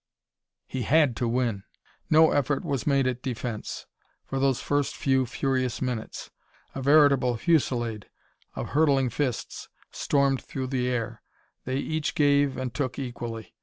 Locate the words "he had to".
0.65-1.27